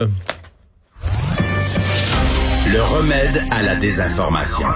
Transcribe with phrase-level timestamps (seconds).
[0.00, 0.06] Le
[2.80, 4.68] remède à la désinformation.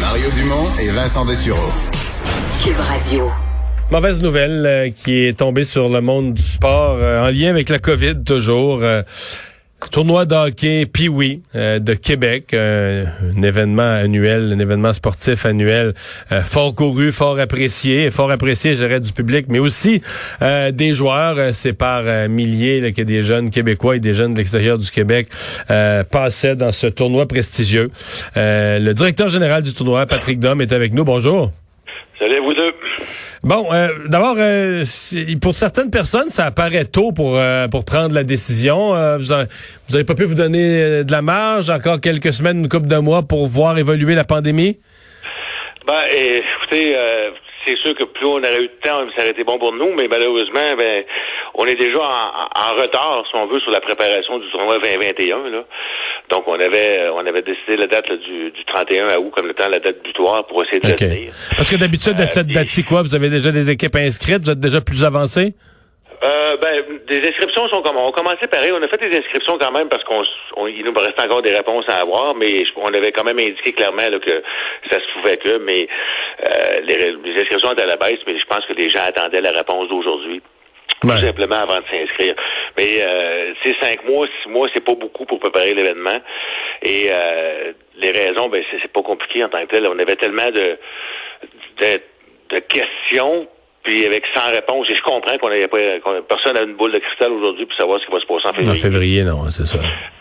[0.00, 1.70] Mario Dumont et Vincent Dessureau.
[2.64, 3.30] Cube Radio.
[3.92, 7.68] Mauvaise nouvelle euh, qui est tombée sur le monde du sport euh, en lien avec
[7.68, 8.80] la COVID toujours.
[8.82, 9.04] Euh,
[9.92, 13.04] Tournoi de hockey Pee-Wee euh, de Québec, euh,
[13.36, 15.92] un événement annuel, un événement sportif annuel
[16.32, 20.00] euh, fort couru, fort apprécié, fort apprécié, je du public, mais aussi
[20.40, 21.36] des joueurs.
[21.52, 25.28] C'est par milliers là, que des jeunes Québécois et des jeunes de l'extérieur du Québec
[26.10, 27.90] passaient dans ce tournoi prestigieux.
[28.34, 31.04] le directeur général du tournoi, Patrick Dom, est avec nous.
[31.04, 31.52] Bonjour.
[32.18, 32.72] Salut vous deux.
[33.42, 34.84] Bon, euh, d'abord, euh,
[35.40, 38.90] pour certaines personnes, ça apparaît tôt pour euh, pour prendre la décision.
[39.18, 42.96] vous, avez pas pu vous donner de la marge, encore quelques semaines, une couple de
[42.96, 44.80] mois pour voir évoluer la pandémie?
[45.86, 46.96] Ben, écoutez,
[47.66, 49.94] c'est sûr que plus on aurait eu de temps, ça aurait été bon pour nous,
[49.98, 51.04] mais malheureusement, ben,
[51.54, 55.50] on est déjà en, retard, si on veut, sur la préparation du tournoi 2021.
[55.50, 55.64] Là.
[56.30, 59.68] Donc, on avait on avait décidé la date du, du 31 août comme le temps
[59.68, 61.30] la date butoir pour essayer de okay.
[61.56, 64.60] Parce que d'habitude, à cette date-ci, quoi, vous avez déjà des équipes inscrites, vous êtes
[64.60, 65.54] déjà plus avancé?
[66.26, 68.72] Euh, ben, des inscriptions sont comme on a commencé pareil.
[68.72, 70.22] On a fait des inscriptions quand même parce qu'on
[70.66, 74.08] il nous reste encore des réponses à avoir, mais on avait quand même indiqué clairement
[74.08, 74.42] là, que
[74.90, 75.86] ça se pouvait que, mais
[76.48, 79.40] euh, les, les, inscriptions étaient à la baisse, mais je pense que les gens attendaient
[79.40, 80.42] la réponse d'aujourd'hui.
[81.02, 82.34] Tout simplement avant de s'inscrire.
[82.76, 86.18] Mais euh, c'est cinq mois, six mois, c'est pas beaucoup pour préparer l'événement.
[86.82, 89.86] Et euh, les raisons, ben c'est pas compliqué en tant que tel.
[89.86, 90.78] On avait tellement de,
[91.78, 92.00] de,
[92.48, 93.46] de questions
[93.86, 94.86] puis avec sans réponse.
[94.90, 95.78] Et je comprends qu'on n'avait pas,
[96.28, 98.52] personne n'a une boule de cristal aujourd'hui pour savoir ce qui va se passer en
[98.52, 98.78] février.
[98.78, 99.78] En février, non, c'est ça.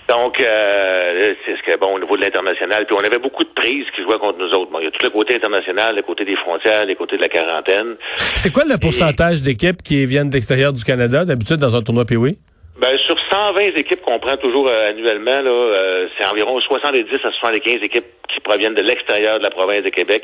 [0.08, 2.86] Donc, euh, c'est ce que bon au niveau de l'international.
[2.86, 4.72] Puis on avait beaucoup de prises qui jouaient contre nous autres.
[4.72, 7.22] Bon, il y a tout le côté international, le côté des frontières, le côté de
[7.22, 7.96] la quarantaine.
[8.36, 12.06] C'est quoi le pourcentage d'équipes qui viennent de l'extérieur du Canada d'habitude dans un tournoi
[12.06, 12.38] PWI?
[12.86, 17.32] Ben, sur 120 équipes qu'on prend toujours euh, annuellement, là, euh, c'est environ 70 à
[17.32, 20.24] 75 équipes qui proviennent de l'extérieur de la province de Québec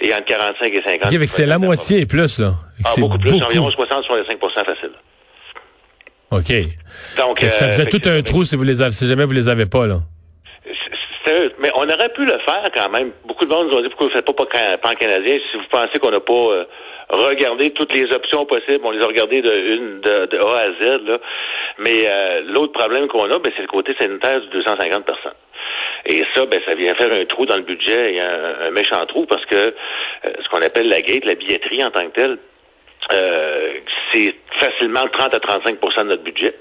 [0.00, 1.14] et entre 45 et 50.
[1.14, 2.50] Okay, c'est la moitié et plus, là.
[2.84, 4.90] Ah, beaucoup plus, environ 60-65 facile.
[6.32, 6.52] OK.
[7.16, 9.48] Donc, ça faisait euh, tout un trou si vous les avez, si jamais vous les
[9.48, 9.98] avez pas, là.
[11.60, 13.12] Mais on aurait pu le faire quand même.
[13.24, 15.62] Beaucoup de monde nous ont dit pourquoi vous ne faites pas pan canadien si vous
[15.70, 16.66] pensez qu'on n'a pas
[17.10, 18.80] regarder toutes les options possibles.
[18.84, 21.06] On les a regardées de une de, A à Z.
[21.06, 21.18] Là.
[21.78, 25.32] Mais euh, l'autre problème qu'on a, ben, c'est le côté sanitaire du 250 personnes.
[26.06, 29.26] Et ça, ben, ça vient faire un trou dans le budget, et un, méchant trou,
[29.26, 29.72] parce que euh,
[30.22, 32.38] ce qu'on appelle la gate, la billetterie en tant que telle,
[33.12, 33.72] euh,
[34.12, 36.54] c'est facilement 30 à 35% de notre budget.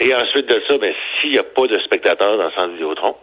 [0.00, 3.16] Et ensuite de ça, ben, s'il n'y a pas de spectateurs dans le centre Vidéotron,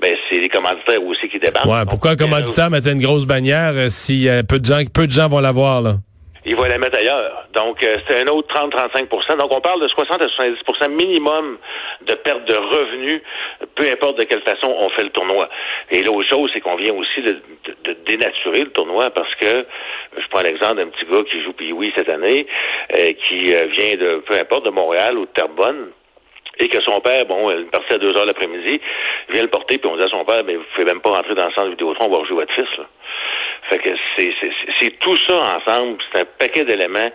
[0.00, 1.66] ben, c'est les commanditaires aussi qui débarquent.
[1.66, 5.06] Ouais, pourquoi un commanditaire mettait une grosse bannière euh, si euh, peu de gens, peu
[5.06, 5.92] de gens vont la voir, là?
[6.48, 7.48] il va la mettre ailleurs.
[7.54, 11.58] Donc, euh, c'est un autre 30-35% Donc, on parle de 60 à 70% minimum
[12.06, 13.20] de perte de revenus,
[13.74, 15.48] peu importe de quelle façon on fait le tournoi.
[15.90, 17.42] Et l'autre chose, c'est qu'on vient aussi de,
[18.06, 19.66] dénaturer le tournoi parce que,
[20.16, 22.46] je prends l'exemple d'un petit gars qui joue puis oui cette année,
[22.94, 25.88] qui vient de, peu importe, de Montréal ou de Terrebonne,
[26.58, 28.80] et que son père, bon, il partait à deux heures l'après-midi,
[29.30, 31.34] vient le porter, puis on dit à son père, mais vous pouvez même pas rentrer
[31.34, 32.86] dans le centre Vidéotron, on va rejouer votre fils, là.
[33.68, 34.32] Fait que c'est,
[34.78, 37.10] c'est, tout ça ensemble, c'est un paquet d'éléments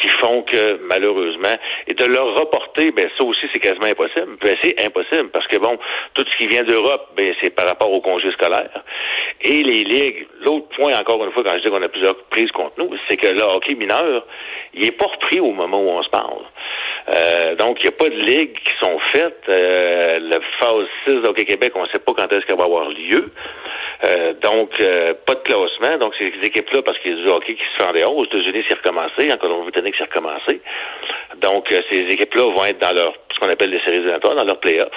[0.00, 1.54] qui font que, malheureusement,
[1.88, 4.36] et de leur reporter, ben ça aussi, c'est quasiment impossible.
[4.40, 5.76] Ben, c'est impossible, parce que bon,
[6.14, 8.84] tout ce qui vient d'Europe, ben c'est par rapport au congé scolaire.
[9.40, 12.52] Et les ligues, l'autre point, encore une fois, quand je dis qu'on a plusieurs prises
[12.52, 14.24] contre nous, c'est que le hockey mineur,
[14.74, 16.44] il est pas repris au moment où on se parle.
[17.08, 19.42] Euh, donc, il n'y a pas de ligues qui sont faites.
[19.48, 22.88] Euh, la phase 6 d'Hockey Québec, on ne sait pas quand est-ce qu'elle va avoir
[22.88, 23.30] lieu.
[24.04, 25.98] Euh, donc, euh, pas de classement.
[25.98, 28.16] Donc, ces équipes-là, parce qu'il y a du hockey qui se fait en dehors.
[28.16, 29.32] Aux États-Unis, c'est recommencé.
[29.32, 30.60] En Colombie-Britannique, c'est recommencé.
[31.40, 34.58] Donc, ces équipes-là vont être dans leur, ce qu'on appelle les séries éliminatoires, dans leur
[34.58, 34.92] play-off.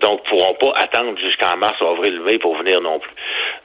[0.00, 3.12] Donc, pourront pas attendre jusqu'en mars ou avril-mai pour venir non plus.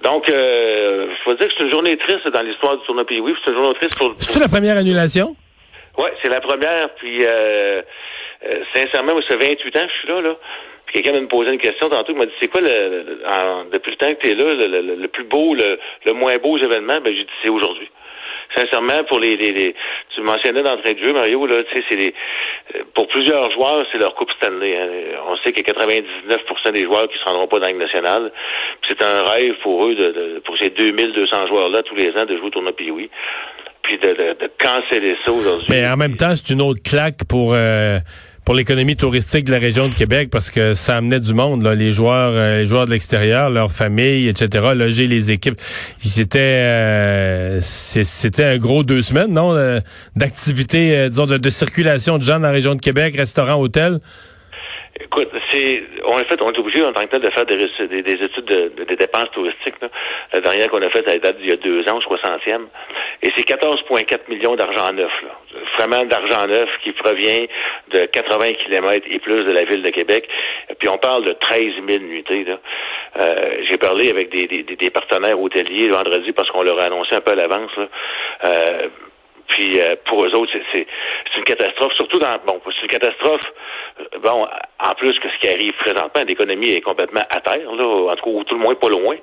[0.03, 3.19] Donc, euh, je faut dire que c'est une journée triste dans l'histoire du tournoi Pays.
[3.19, 4.13] Oui, c'est une journée triste pour...
[4.19, 5.35] C'est la première annulation?
[6.00, 6.92] Oui, c'est la première.
[6.96, 7.82] Puis, euh,
[8.46, 10.36] euh, sincèrement, moi, ça fait 28 ans que je suis là, là.
[10.86, 13.19] Puis quelqu'un m'a posé une question tantôt, il m'a dit c'est quoi le,
[13.72, 17.00] depuis le temps que tu es là, le, plus beau, le, moins beau événement?
[17.04, 17.88] Ben j'ai dit c'est aujourd'hui.
[18.56, 19.75] Sincèrement, pour les, les, les
[20.16, 22.16] tu mentionnais d'entrée de jeu, Mario, là, tu sais, c'est les
[22.75, 24.75] euh, pour plusieurs joueurs, c'est leur Coupe Stanley.
[24.78, 24.88] Hein.
[25.28, 28.31] On sait qu'il y a 99% des joueurs qui se rendront pas dans la nationale.
[28.88, 32.48] C'est un rêve pour eux, de, pour ces 2200 joueurs-là, tous les ans, de jouer
[32.48, 33.12] au tournoi Pioui
[35.69, 38.00] Mais en même temps, c'est une autre claque pour euh,
[38.50, 41.75] pour l'économie touristique de la région de Québec parce que ça amenait du monde, là,
[41.75, 45.62] les joueurs, euh, les joueurs de l'extérieur, leurs familles, etc., loger les équipes.
[46.00, 49.81] C'était, euh, c'était un gros deux semaines, non, euh,
[50.15, 54.00] d'activité, disons, de, de, circulation de gens dans la région de Québec, restaurants, hôtels.
[55.01, 57.56] Écoute, c'est on a fait, on est obligé en tant que tel de faire des,
[57.56, 59.75] des, études de, des dépenses touristiques.
[60.34, 62.68] La dernière qu'on a faite, elle date d'il y a deux ans, 60e.
[63.24, 65.12] Et c'est 14,4 millions d'argent neuf.
[65.24, 65.62] Là.
[65.78, 67.46] Vraiment d'argent neuf qui provient
[67.92, 70.28] de 80 kilomètres et plus de la ville de Québec.
[70.78, 72.45] Puis on parle de 13 000 nuitées.
[73.19, 77.16] Euh, J'ai parlé avec des, des, des, partenaires hôteliers vendredi parce qu'on leur a annoncé
[77.16, 77.72] un peu à l'avance.
[78.44, 78.88] Euh,
[79.50, 80.88] puis euh, pour eux autres, c'est
[81.38, 83.42] une catastrophe, surtout dans bon, c'est une catastrophe.
[84.00, 84.48] Euh, bon,
[84.80, 88.25] en plus que ce qui arrive présentement, l'économie est complètement à terre, là, en tout
[88.25, 89.16] cas, ou tout le moins pas loin.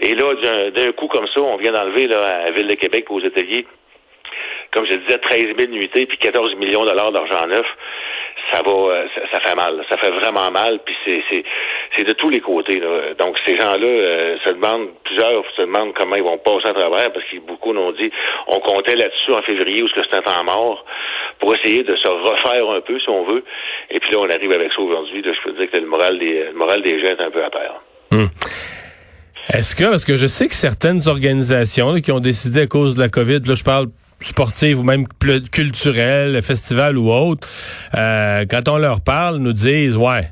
[0.00, 0.34] Et là,
[0.70, 3.66] d'un coup comme ça, on vient d'enlever à la Ville de Québec aux ateliers
[4.72, 7.66] comme je disais, 13 000 nuitées puis 14 millions de dollars d'argent neuf,
[8.52, 9.84] ça va, euh, ça, fait mal.
[9.88, 11.44] Ça fait vraiment mal, puis c'est,
[11.96, 12.80] c'est, de tous les côtés.
[12.80, 13.14] Là.
[13.18, 17.12] Donc, ces gens-là euh, se demandent, plusieurs se demandent comment ils vont passer à travers,
[17.12, 18.10] parce que beaucoup nous ont dit,
[18.48, 20.84] on comptait là-dessus en février, où ce que c'était temps mort,
[21.38, 23.44] pour essayer de se refaire un peu, si on veut.
[23.90, 25.22] Et puis là, on arrive avec ça aujourd'hui.
[25.24, 27.50] je peux dire que le moral des, le moral des gens est un peu à
[27.50, 27.80] terre.
[28.10, 28.26] Hmm.
[29.52, 33.00] Est-ce que, parce que je sais que certaines organisations qui ont décidé à cause de
[33.00, 33.86] la COVID, là, je parle
[34.22, 35.06] sportives ou même
[35.50, 37.48] culturelles, festival ou autre,
[37.94, 40.30] euh, quand on leur parle, nous disent ouais,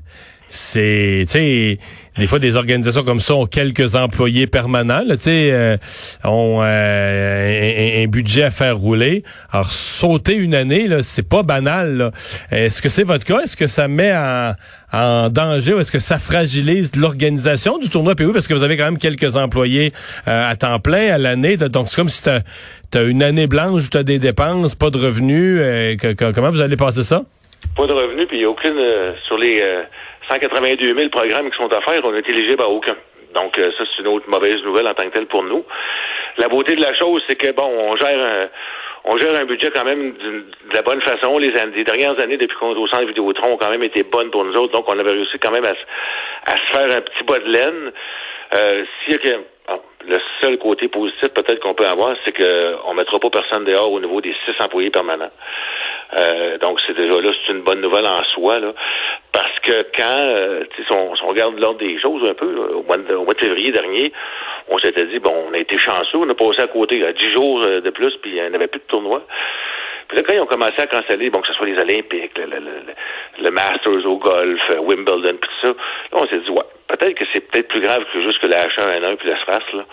[0.48, 1.78] c'est tu sais
[2.18, 5.76] des fois des organisations comme ça ont quelques employés permanents, tu sais, euh,
[6.24, 9.22] ont euh, un, budget à faire rouler.
[9.50, 12.12] Alors sauter une année, là, c'est pas banal.
[12.50, 13.40] Est-ce que c'est votre cas?
[13.40, 14.52] Est-ce que ça met en,
[14.92, 18.14] en danger ou est-ce que ça fragilise l'organisation du tournoi?
[18.14, 19.92] PO parce que vous avez quand même quelques employés
[20.28, 21.56] euh, à temps plein à l'année.
[21.56, 22.30] Donc c'est comme si tu
[22.98, 25.60] as, une année blanche où tu as des dépenses, pas de revenus.
[26.34, 27.22] comment vous allez passer ça?
[27.76, 28.78] Pas de revenus puis aucune
[29.26, 29.62] sur les
[30.30, 32.96] 182 000 programmes qui sont à faire, on est éligible à aucun.
[33.34, 35.64] Donc, euh, ça, c'est une autre mauvaise nouvelle en tant que telle pour nous.
[36.38, 38.48] La beauté de la chose, c'est que, bon, on gère
[39.04, 40.44] on gère un budget quand même de
[40.74, 41.38] la bonne façon.
[41.38, 44.30] Les, années, dernières années, depuis qu'on est au centre Vidéotron, ont quand même été bonnes
[44.30, 44.72] pour nous autres.
[44.72, 47.92] Donc, on avait réussi quand même à, à se faire un petit bas de laine.
[48.52, 49.40] Euh, S'il y a que,
[50.06, 53.92] le seul côté positif peut-être qu'on peut avoir, c'est qu'on ne mettra pas personne dehors
[53.92, 55.30] au niveau des six employés permanents.
[56.18, 58.72] Euh, donc c'est déjà là, c'est une bonne nouvelle en soi, là,
[59.62, 62.96] que quand, euh, si, on, si on regarde l'ordre des choses un peu, au, mois
[62.96, 64.12] de, au, mois de, février dernier,
[64.68, 67.30] on s'était dit bon, on a été chanceux, on a passé à côté à dix
[67.32, 69.22] jours euh, de plus, puis il n'y avait plus de tournoi.
[70.08, 72.46] Puis là, quand ils ont commencé à canceller, bon, que ce soit les Olympiques, le,
[72.46, 72.60] le,
[73.40, 75.74] le, Masters au golf, euh, Wimbledon, puis tout ça, là,
[76.12, 79.16] on s'est dit, ouais, peut-être que c'est peut-être plus grave que juste que la H1N1
[79.16, 79.84] puis la SRAS, là.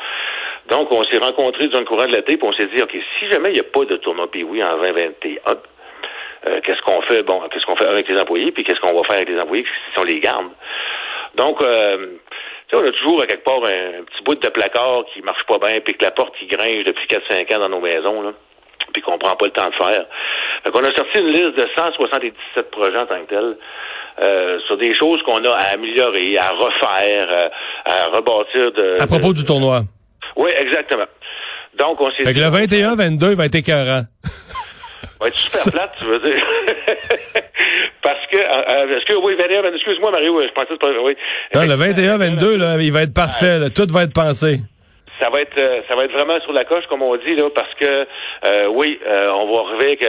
[0.69, 3.31] Donc, on s'est rencontrés dans le courant de l'été, puis on s'est dit, OK, si
[3.31, 5.40] jamais il n'y a pas de tournoi oui en 2021,
[6.45, 7.24] euh, qu'est-ce qu'on fait?
[7.24, 9.66] Bon, qu'est-ce qu'on fait avec les employés, puis qu'est-ce qu'on va faire avec les employés
[9.94, 10.50] si on les garde?
[11.36, 12.18] Donc, euh,
[12.74, 15.80] on a toujours à quelque part un, petit bout de placard qui marche pas bien,
[15.81, 18.31] puis que la porte qui gringe depuis 4-5 ans dans nos maisons, là
[18.94, 20.06] puis qu'on prend pas le temps de faire.
[20.66, 23.57] Donc, on a sorti une liste de 177 projets en tant que tel.
[24.19, 27.50] Euh, sur des choses qu'on a à améliorer, à refaire, euh,
[27.86, 29.01] à rebâtir de.
[29.01, 29.81] À propos du tournoi.
[30.36, 31.06] Oui, exactement.
[31.78, 32.40] Donc, on s'est dit.
[32.40, 34.01] le 21-22 va être écœurant.
[35.20, 36.36] Va être super plate, tu veux dire.
[38.02, 41.18] Parce que, euh, est-ce que, oui, 21, excuse-moi, Mario, je pensais que oui.
[41.54, 44.62] Non, le 21-22, là, il va être parfait, là, tout va être pensé
[45.19, 47.50] ça va être euh, ça va être vraiment sur la coche comme on dit là
[47.54, 48.08] parce que
[48.46, 50.04] euh, oui euh, on va arriver avec,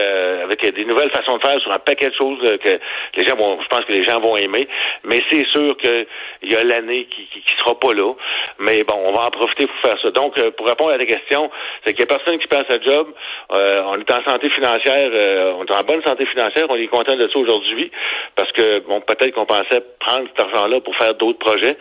[0.44, 2.78] avec, des nouvelles façons de faire sur un paquet de choses que
[3.16, 4.69] les gens vont je pense que les gens vont aimer.
[5.05, 6.06] Mais c'est sûr que
[6.43, 8.12] il y a l'année qui, qui, sera pas là.
[8.58, 10.10] Mais bon on va en profiter pour faire ça.
[10.10, 11.50] Donc pour répondre à ta question
[11.84, 13.08] c'est qu'il y a personne qui passe à job.
[13.50, 15.10] On est en santé financière
[15.58, 16.67] on est en bonne santé financière.
[16.69, 17.91] On est content de ça aujourd'hui
[18.36, 21.77] parce que bon peut-être qu'on pensait prendre cet argent là pour faire d'autres projets.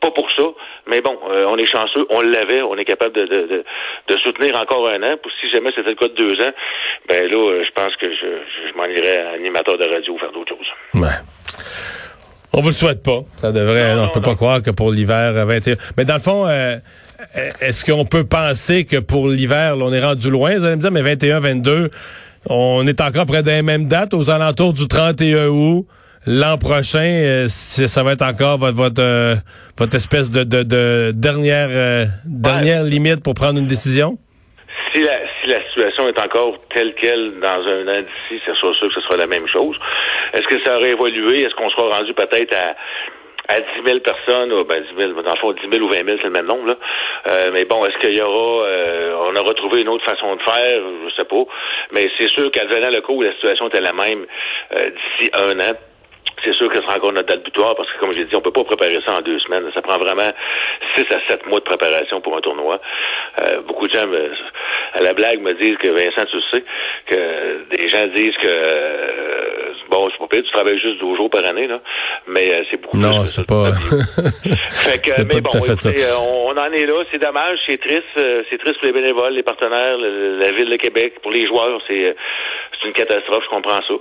[0.00, 0.44] Pas pour ça
[0.86, 2.06] mais bon on est chanceux.
[2.10, 3.64] On l'avait on est capable de,
[4.22, 5.16] soutenir encore un an.
[5.22, 6.52] Pour si jamais c'était le cas de deux ans,
[7.08, 10.56] ben là, euh, je pense que je, m'en irais animateur de radio ou faire d'autres
[10.56, 11.02] choses.
[11.02, 11.08] Ouais.
[12.54, 13.20] On vous le souhaite pas.
[13.36, 13.94] Ça devrait.
[13.94, 15.76] Non, je peux pas croire que pour l'hiver 21.
[15.96, 16.76] Mais dans le fond, euh,
[17.60, 20.58] est-ce qu'on peut penser que pour l'hiver, on est rendu loin?
[20.58, 21.90] Vous allez me dire, mais 21, 22,
[22.48, 25.86] on est encore près des mêmes dates, aux alentours du 31 août?
[26.26, 29.34] L'an prochain, euh, ça va être encore votre votre, euh,
[29.78, 34.18] votre espèce de, de, de dernière euh, dernière limite pour prendre une décision?
[34.92, 38.72] Si la, si la situation est encore telle qu'elle dans un an d'ici, c'est sûr,
[38.80, 39.76] que ce sera la même chose.
[40.34, 41.40] Est-ce que ça aurait évolué?
[41.40, 42.74] Est-ce qu'on sera rendu peut-être à
[43.48, 45.96] à 10 000 personnes, ou ben 10 000, dans le fond, 10 000 ou 20
[45.96, 46.76] 000, c'est le même nombre, là.
[47.28, 50.42] Euh, mais bon, est-ce qu'il y aura, euh, on aura trouvé une autre façon de
[50.42, 51.44] faire, je sais pas.
[51.92, 54.26] Mais c'est sûr qu'advenant le coup où la situation était la même
[54.74, 55.74] euh, d'ici un an,
[56.44, 58.40] c'est sûr que ce sera encore notre date butoir parce que, comme j'ai dit, on
[58.40, 59.64] peut pas préparer ça en deux semaines.
[59.74, 60.30] Ça prend vraiment
[60.94, 62.80] six à sept mois de préparation pour un tournoi.
[63.42, 64.06] Euh, beaucoup de gens,
[64.94, 66.64] à la blague, me disent que Vincent, tu sais,
[67.06, 71.30] que des gens disent que euh, bon, c'est pas pire, tu travailles juste 12 jours
[71.30, 71.80] par année, là,
[72.26, 73.72] mais euh, c'est beaucoup non, c'est pas.
[73.72, 77.04] fait que, mais bon, écoutez, on, on, en est là.
[77.10, 81.14] C'est dommage, c'est triste, c'est triste pour les bénévoles, les partenaires, la ville de Québec,
[81.22, 82.14] pour les joueurs, c'est
[82.82, 83.94] c'est une catastrophe, je comprends ça.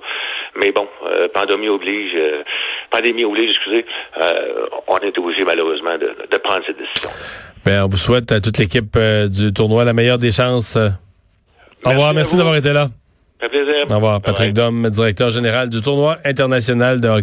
[0.60, 2.44] Mais bon, euh, pandémie oblige, euh,
[2.90, 3.86] pandémie oblige, excusez,
[4.22, 7.10] euh, on est obligé malheureusement de, de prendre cette décision.
[7.66, 8.98] Bien, on vous souhaite à toute l'équipe
[9.30, 10.78] du tournoi la meilleure des chances.
[11.86, 12.88] Au revoir, merci d'avoir été là.
[13.40, 13.86] Ça fait plaisir.
[13.90, 17.20] Au revoir, Patrick Dom, directeur général du tournoi international de hockey.